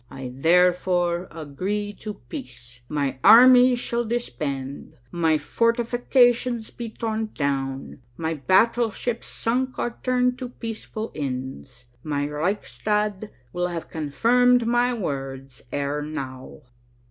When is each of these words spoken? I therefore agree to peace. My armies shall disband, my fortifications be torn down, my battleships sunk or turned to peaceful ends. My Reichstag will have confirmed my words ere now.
I 0.09 0.31
therefore 0.33 1.27
agree 1.29 1.93
to 1.99 2.15
peace. 2.15 2.81
My 2.89 3.19
armies 3.23 3.77
shall 3.77 4.03
disband, 4.03 4.97
my 5.11 5.37
fortifications 5.37 6.71
be 6.71 6.89
torn 6.89 7.29
down, 7.35 8.01
my 8.17 8.33
battleships 8.33 9.27
sunk 9.27 9.77
or 9.77 9.99
turned 10.01 10.39
to 10.39 10.49
peaceful 10.49 11.11
ends. 11.13 11.85
My 12.01 12.27
Reichstag 12.27 13.29
will 13.53 13.67
have 13.67 13.91
confirmed 13.91 14.65
my 14.65 14.91
words 14.91 15.61
ere 15.71 16.01
now. 16.01 16.61